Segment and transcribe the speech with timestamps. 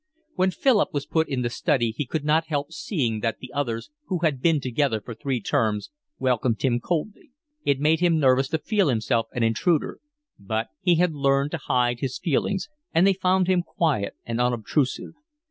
[0.33, 3.91] When Philip was put in the study he could not help seeing that the others,
[4.07, 7.29] who had been together for three terms, welcomed him coldly.
[7.65, 9.99] It made him nervous to feel himself an intruder;
[10.39, 15.13] but he had learned to hide his feelings, and they found him quiet and unobtrusive.